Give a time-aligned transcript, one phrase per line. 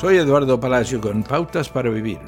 [0.00, 2.20] Soy Eduardo Palacio con Pautas para Vivir.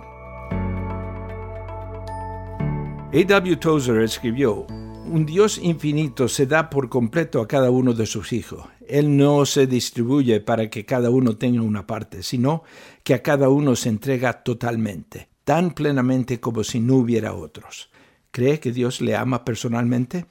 [3.14, 3.56] A.W.
[3.56, 4.66] Tozer escribió,
[5.06, 8.66] Un Dios infinito se da por completo a cada uno de sus hijos.
[8.87, 12.62] Él no se distribuye para que cada uno tenga una parte, sino
[13.04, 17.89] que a cada uno se entrega totalmente, tan plenamente como si no hubiera otros.
[18.32, 20.27] ¿Cree que Dios le ama personalmente?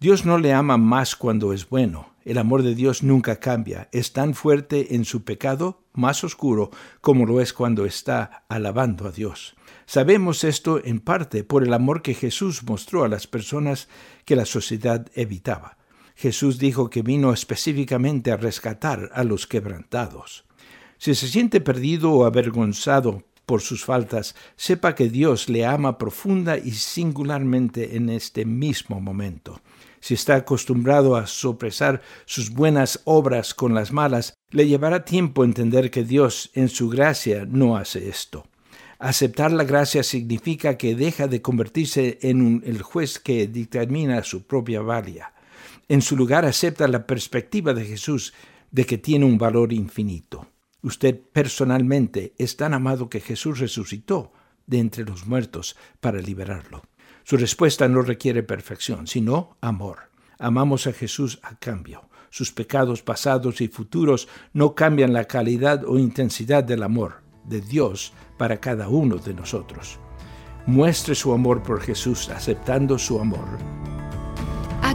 [0.00, 2.09] Dios no le ama más cuando es bueno.
[2.24, 3.88] El amor de Dios nunca cambia.
[3.92, 9.12] Es tan fuerte en su pecado, más oscuro, como lo es cuando está alabando a
[9.12, 9.56] Dios.
[9.86, 13.88] Sabemos esto en parte por el amor que Jesús mostró a las personas
[14.24, 15.78] que la sociedad evitaba.
[16.14, 20.44] Jesús dijo que vino específicamente a rescatar a los quebrantados.
[20.98, 26.56] Si se siente perdido o avergonzado por sus faltas, sepa que Dios le ama profunda
[26.56, 29.60] y singularmente en este mismo momento
[29.98, 35.90] si está acostumbrado a sopresar sus buenas obras con las malas, le llevará tiempo entender
[35.90, 38.46] que Dios en su gracia no hace esto.
[39.00, 44.80] Aceptar la gracia significa que deja de convertirse en el juez que determina su propia
[44.80, 45.32] valía.
[45.88, 48.32] En su lugar acepta la perspectiva de Jesús
[48.70, 50.39] de que tiene un valor infinito.
[50.82, 54.32] Usted personalmente es tan amado que Jesús resucitó
[54.66, 56.82] de entre los muertos para liberarlo.
[57.24, 60.10] Su respuesta no requiere perfección, sino amor.
[60.38, 62.08] Amamos a Jesús a cambio.
[62.30, 68.12] Sus pecados pasados y futuros no cambian la calidad o intensidad del amor de Dios
[68.38, 69.98] para cada uno de nosotros.
[70.66, 73.79] Muestre su amor por Jesús aceptando su amor.